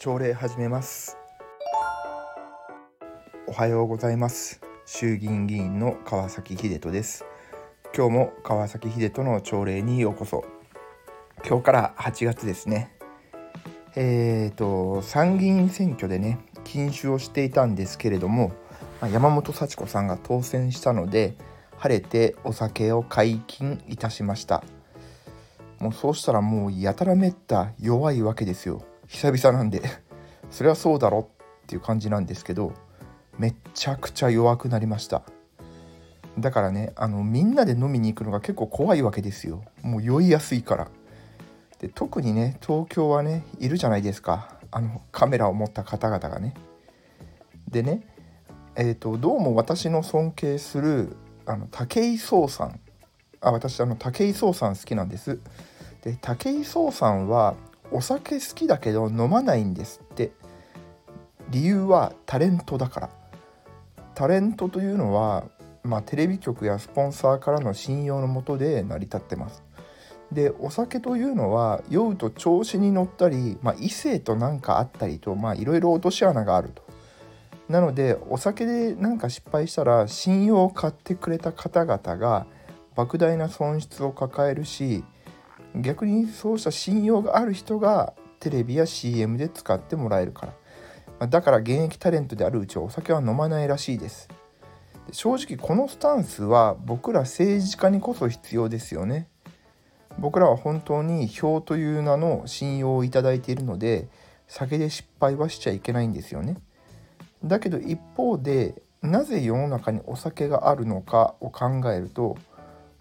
[0.00, 1.18] 朝礼始めます。
[3.48, 4.60] おはようございます。
[4.86, 7.24] 衆議院議員の川崎秀人です。
[7.92, 10.44] 今日も川崎秀人の朝礼にようこそ。
[11.44, 12.96] 今日から8月ですね。
[13.96, 18.52] えーと参議院選挙でね禁酒をしていたんですけれども
[19.02, 21.34] 山本幸子さんが当選したので
[21.76, 24.62] 晴れてお酒を解禁いたしました。
[25.80, 28.84] もうそうしたらもうやたらめった弱いわけですよ。
[29.08, 29.82] 久々なんで
[30.50, 31.28] それはそうだろ
[31.62, 32.72] っていう感じなんですけど
[33.38, 35.22] めっちゃくちゃ弱くなりました。
[36.38, 39.62] だからねあのみんなで飲みに行くのが結構怖いわけですよ。
[39.82, 40.88] もう酔いやすいから。
[41.78, 44.58] で特にね東京はねいるじゃないですか。
[44.70, 46.54] あのカメラを持った方々がね。
[47.68, 48.02] でね
[48.74, 52.80] えーと、とどうも私の尊敬するあの武井壮さん。
[53.40, 55.38] あ私あの武井壮さん好きなんです。
[56.02, 57.54] で武井壮さんは
[57.90, 60.32] お酒好きだけど飲まないんですって。
[61.50, 63.10] 理由はタレントだから。
[64.14, 65.44] タレントというのは、
[65.82, 69.62] まあ、テレビ局やスポンサーからの信用のもとで成り立ってます。
[70.32, 76.82] でお酒というのは酔うと調子に乗ったり、まあ、異性と何かあったりといろいろ落とし穴があると。
[77.68, 82.46] なのでお酒で何か失敗したら信用を買ってくれた方々が
[82.96, 85.04] 莫大な損失を抱えるし
[85.78, 90.46] 逆にそうした信用がある人がテレビや CM で使ってもらえるか
[91.20, 91.26] ら。
[91.26, 94.28] だから現役タレントであるうちはお酒は飲まないらしいです。
[95.10, 99.28] 正直このスタンスは僕ら政治家にこそ必要ですよね。
[100.18, 104.08] 僕らは本当に票という名の信用をいただいているので
[104.48, 106.56] 酒で失敗はしちゃいけないんですよね。
[107.44, 112.36] だけど一方でなぜ世の中にお酒があるのかを考えると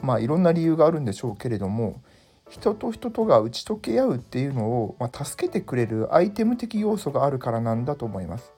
[0.00, 2.02] まあいろんな理由があるんでしょうけれども
[2.48, 8.52] 人と人とが打ち解け合うっていうのを、まあ、助けてくれるアイテム的要素があるからなんだと思います。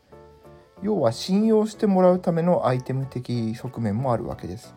[0.83, 4.75] 要は信用してもらうためのアイテム的側面もあるわけです。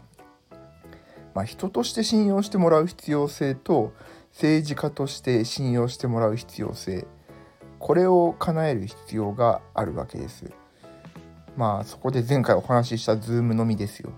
[1.34, 3.94] まあ、人として信用してもらう必要性と
[4.32, 7.06] 政治家として信用してもらう必要性
[7.82, 10.52] これを叶える必要があるわけです。
[11.58, 14.12] まあそこで前回お話しした Zoom のみですよ。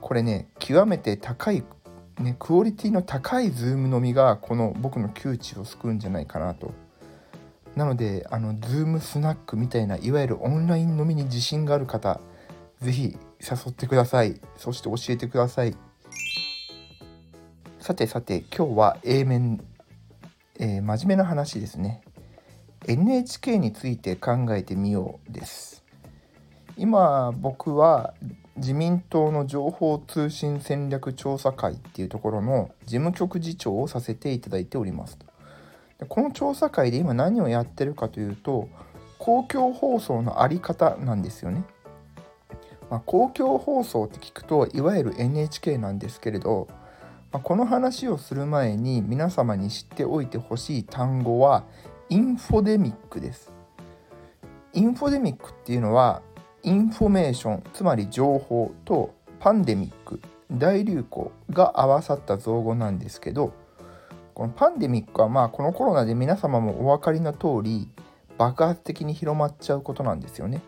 [0.00, 1.64] これね極めて高い
[2.22, 6.72] ね、クオリティの高い Zoom のみがこの僕の窮地を救うんじゃないかなと。
[7.76, 12.20] なので、あの、 Zoom スナックみたいな、いわゆるオンライン飲みに自信がある方、
[12.80, 14.40] 是非誘ってください。
[14.56, 15.76] そして教えてください。
[17.78, 19.64] さてさて、今日は A 面、
[20.58, 22.02] えー、真面目な話ですね。
[22.86, 25.84] NHK について考えてみようです。
[26.76, 28.14] 今僕は
[28.56, 35.18] 自民党の情報通信戦略調査会っていうところの事務局次長をさせていただいております
[35.98, 38.68] でこの調査会で今何をやってるかというと
[39.18, 41.64] 公共放送の在り方なんですよね、
[42.90, 46.68] まあ、公共放送って聞くといわゆる NHK なんですけれど、
[47.30, 51.64] まあ、この話をする前に皆様に知っておいてほしい単語は
[52.08, 53.52] インフォデミックです。
[54.74, 56.22] インフォデミックっていうのは
[56.64, 63.52] インフォメーションつまり情報とパンデミック大流行が合わさった造語なんですけど
[64.34, 67.88] このパンデミックはまあこのコロナで皆様もお分かりの通り
[68.38, 70.62] 爆発的に広まっちゃうことなんですよね。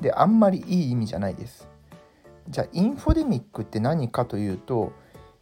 [0.00, 1.68] であんまりいい意味じゃないです。
[2.48, 4.92] じゃあインフォデミックって何かというと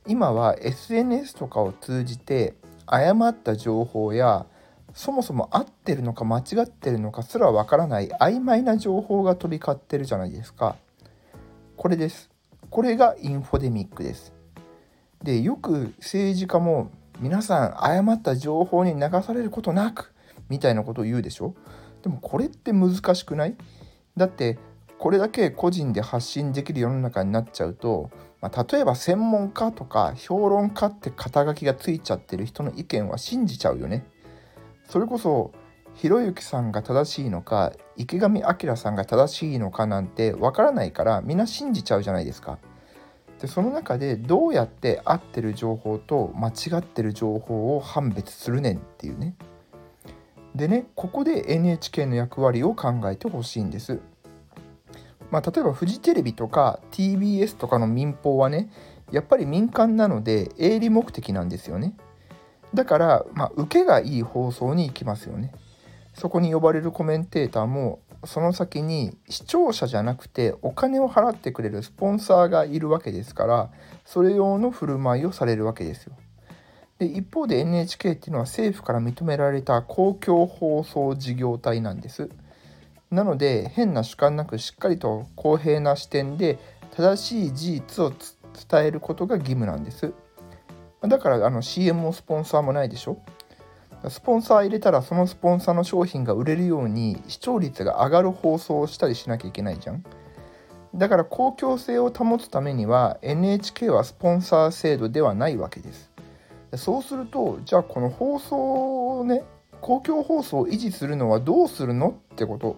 [0.06, 2.54] 今は SNS とかを通じて
[2.86, 4.46] 誤った情報や
[4.94, 10.76] そもそも合ってるのか間違ってるのかすらわからない曖昧な情報が飛び交ってるじゃないですか。
[11.76, 12.30] これです。
[12.70, 14.32] これがインフォデミックです。
[15.22, 16.90] で、よく政治家も
[17.20, 20.12] 皆さん誤った情報に流されることなく
[20.48, 21.54] みたいなことを言うでしょ？
[22.02, 23.56] でもこれって難しくない？
[24.16, 24.58] だって
[24.98, 28.10] これだけ個人で発信できる世の中になっちゃうと、
[28.40, 34.04] まあ、例えば専門家とか評論家って肩書きがついちゃってる人の意見は信じちゃうよね。
[34.88, 35.52] それこそ
[35.94, 42.58] ひろゆきさんが正しいのか池上彰さんが正しいのかなんてわからないからみんな信じちゃうじゃないですか。
[43.40, 49.34] でその中でどうやって合ってる情報と間違ってる情報を判別するねんっていうね。
[50.54, 54.00] でねここで NHK の役割を考えてほしいんです。
[55.30, 58.70] まあ、例えばフジテレビとか TBS とかの民放はね
[59.12, 61.94] やっぱり民間なので営利目的なんですよね。
[62.74, 65.52] だから、まあ、受けがいい放送に行きますよね。
[66.14, 73.70] そこに呼ばれるコメンテーターもその先に視聴者じゃなくてお金を払ってくれるスポンサーがいるわけですから
[74.04, 76.14] それ用の振る舞いをされるわけですよ。
[76.98, 82.28] で一方で NHK っていうのは政府から認められた公共放送事業体なんです。
[83.12, 86.58] なので変な主観なくしっかりと公平な視点で
[86.90, 88.12] 正しい事実を
[88.68, 90.12] 伝えることが義務なんです。
[91.02, 93.18] だからあの CM もスポンサーもないでしょ？
[94.08, 100.04] スポンサー入れたらそのスポンサーの商品が売れるように視聴率が上がる放送をしたりしなきゃいけないじゃん。
[100.94, 106.10] だから公共性を保つためには NHK はスポンサー制度ではないわけです。
[106.76, 109.44] そうするとじゃあこの放送をね
[109.80, 112.76] 公共放送を維持するのはどうするのってこと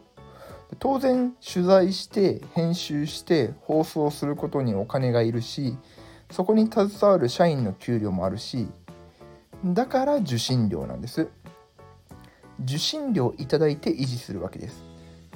[0.79, 5.77] 当然取材して編集して放送することにお金がいるし
[6.31, 8.69] そこに携わる社員の給料もあるし
[9.65, 11.29] だから受信料なんです。
[12.65, 14.85] 受信料いただいて維持するわけです。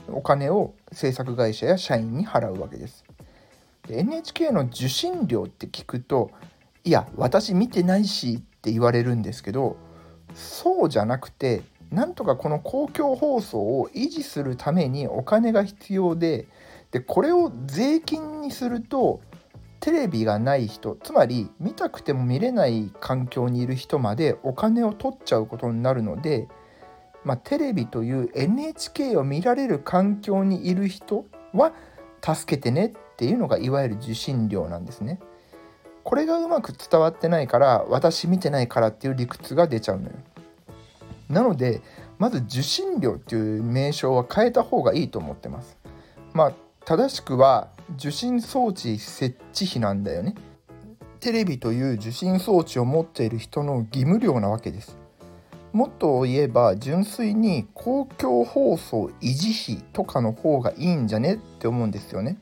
[0.08, 3.05] お金を制作会社や社員に払うわけです。
[3.87, 6.31] で NHK の受信料って聞くと
[6.85, 9.76] いや私見てないしって言われるんですけど
[10.35, 16.46] そうじゃなくてなんとかこの公共放送を維持するためにお金が必要で
[16.91, 19.20] でこれを税金にすると
[19.84, 26.48] テレビがない人つまり見たくても見れない環境にいる人までお金を取っちゃうことになるので、
[27.22, 31.75] まあ、テレビという NHK を見られる環境にいる人は
[32.22, 35.20] 助けてねっていうのがいわゆる受信料なんですね。
[36.02, 40.14] これがうまく伝わってないから私見てないからっていう理屈が出ちゃうのよ。
[41.28, 41.82] なので
[42.16, 45.76] まず受信料っていう名称は変えた方がいいと思ってます。
[46.32, 46.52] まあ
[46.86, 50.34] 正しくは受信装置設置費なんだよね。
[51.20, 54.98] テレビという受信装置を持っている人の義務料なわけです。
[55.72, 62.38] もっと言えば純粋に公共放送維持費とかの方がいいんじゃねって思うんですよね。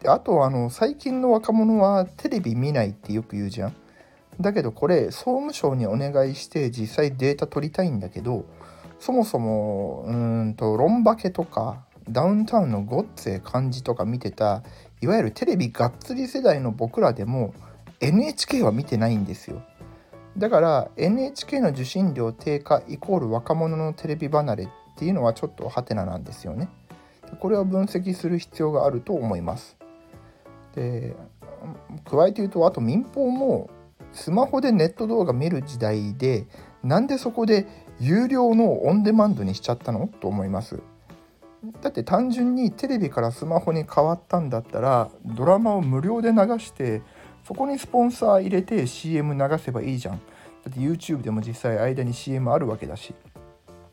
[0.00, 3.74] であとあの最近の若者はテレビ見ないってよく言うじゃん。
[4.40, 8.44] だけどこれ総務省にお願いして実際データ取りたいんだけど
[9.00, 14.62] そもそもうんとロンバケとかダウンタウンのごっつえ感じとか見てた
[15.00, 17.54] いわゆるテレビがっつり世代の僕らでも
[18.00, 19.62] NHK は見てないんですよ。
[20.36, 26.68] だから NHK の受信料低下イコール若者のテレビ離れっていうのはちょっとハテナなんですよね。
[27.40, 29.76] これは分析する必要があると思います。
[30.74, 31.14] で
[32.04, 33.68] 加えて言うとあと民放も
[34.12, 36.46] スマホでネット動画見る時代で
[36.82, 37.66] なんでそこで
[37.98, 40.08] 有料のオンデマンドにしちゃったの？
[40.20, 40.80] と思います。
[41.82, 47.02] だって単純にテレビからスマホに変わったんだったらドラマを無料で流して
[47.44, 50.18] そこにスポンサー入れて CM 流せばいいじゃん。
[50.18, 50.22] だ
[50.70, 53.14] って YouTube でも実際間に CM あるわけだし。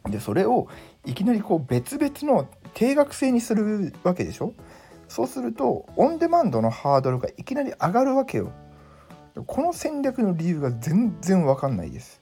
[0.09, 0.67] でそれを
[1.05, 4.53] いきなりこう別々の定額制にするわけでしょ？
[5.07, 8.51] そうするとオンデマンドのハードルがいきなり上がるわけよ。
[9.47, 12.21] この戦略の理由が全然わかんないです。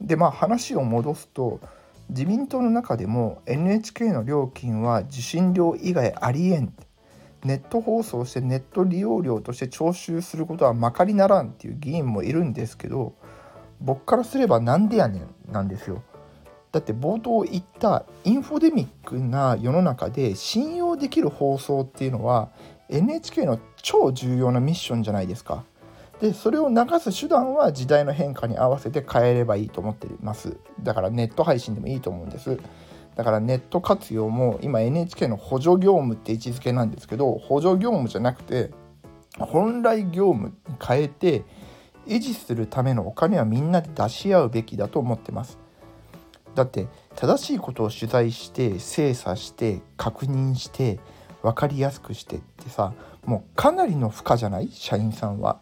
[0.00, 1.60] でまあ話を戻すと
[2.08, 6.72] 自民党の中でも NHK の料金は受信料以外ありえん
[7.44, 13.14] ネット放送してネット利用料として徴収することはまかりならんっていう議員もいるんですけど
[13.80, 16.02] 僕からすればなんでやねんなんですよ。
[16.72, 22.50] だって冒頭言ったインフォデミックな世の中で信用できる放送っていうのは
[22.88, 25.64] NHK の超重要なミッションじゃないですか。
[26.20, 30.56] でそれを流す手段は時代の変化に合わせて変えればいいと思っています。
[30.82, 32.58] だからネット配信でもいいと思うんです。
[33.16, 38.70] だからネット活用も今 NHK の補助業務って位置づけなんですけど補助業務じゃなくて
[39.38, 41.44] 本来業務に変えて
[42.06, 45.58] 維持するためのお金はみんなで出し合うべきだと思ってます。
[46.54, 50.98] だって正しいことを取材して精査して確認して
[51.42, 52.94] 分かりやすくしてってさ
[53.26, 54.70] もうかなりの負荷じゃない？
[54.72, 55.60] 社員さんは。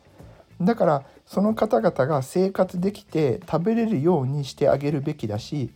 [0.60, 5.70] だからその方々が生活できて食べれるようにしてあげるべきだし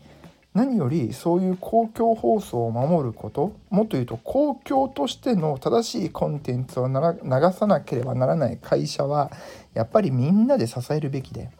[0.54, 9.30] 何よりそういう公共放送を守ることもっと言うと公共としての正しいコンテンツを流さなければならない会社は
[9.74, 11.50] やっぱりみんなで支えるべきだよ。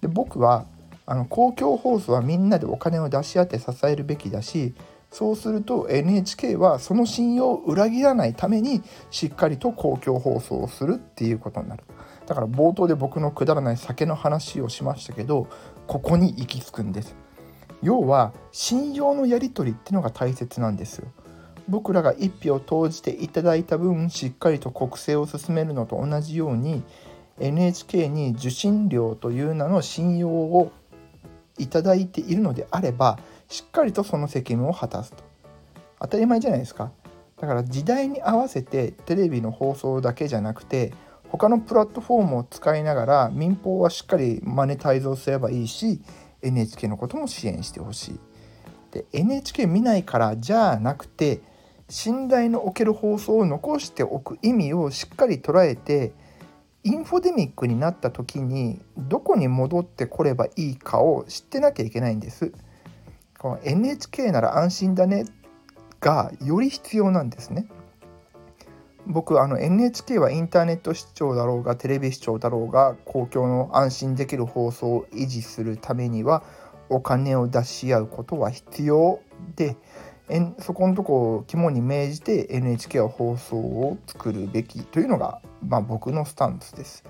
[0.00, 0.66] で僕は
[1.06, 4.74] あの公共放送はみんなでお金を出し合って支えるべきだし
[5.10, 11.84] そうすると NHK はその信用を裏切らないためにしっかりと公共放送をするっていうことになる。
[12.26, 15.46] だから冒頭で僕のくだらない酒の話をしましたけど
[15.86, 17.14] ここに行き着くんです。
[17.82, 21.08] 要は信用のやり取りっていうのが大切なんですよ。
[21.68, 26.82] 僕らが一票を投じていただいた分しっかりと国政を進めるのと同じように
[27.40, 30.72] NHK に受信料という名の信用を
[31.58, 33.18] いただいているのであれば
[33.48, 35.24] しっかりとその責務を果たすと。
[36.00, 36.92] 当たり前じゃないですか。
[37.40, 40.92] だから時代に合わせてテレビの放送だけじゃなくて
[41.30, 46.00] 他のプラットフォームを使いながら民放はしっかりマネタイズをすればいいし
[46.42, 48.20] NHK のことも支援してほしい。
[48.92, 51.40] で NHK 見ないからじゃなくて
[51.88, 56.12] 信頼のおける放送を残しておく意味をしっかり捉えて
[56.82, 62.52] インフォデミックになった時にどこに戻ってこればいいかを知ってなきゃいけないんです。
[63.38, 65.24] この NHK なら安心だね
[66.00, 67.66] がより必要なんですね。
[69.06, 76.42] 僕あの NHK はインターネット視聴だろうがテレビ視聴だろうが公共の安心できる放送を維持するためには
[76.88, 79.20] お金を出し合うことは必要
[79.54, 79.76] で
[80.58, 87.04] そこのとこを肝に銘じて NHK は放送を作るべきというのが、まあ、僕のスタンスです。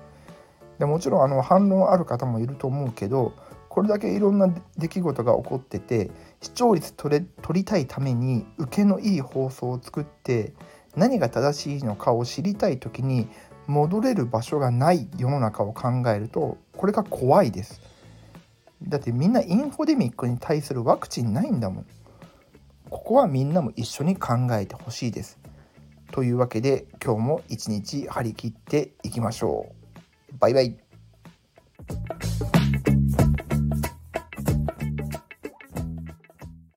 [0.77, 3.33] でもちろんあの反論ある方もいると思うけど
[3.69, 6.11] これだけいろんな出来事が起こってて
[6.41, 10.53] 視聴率取れ取りたいために受けのいい放送を作って
[10.97, 13.27] 何が正しいのかを知りたい時に
[13.67, 17.81] 戻れる場所がない世の中を考えるとこれが怖いです。
[18.83, 21.85] だってみんなインフォデミックに対するワクチンないんだもん。
[22.89, 25.39] ここはみんなも一緒に考えてほしいです。
[26.11, 29.67] というわけで今日も一日張り切っていきましょ
[30.31, 30.37] う。
[30.39, 30.77] バイバイ。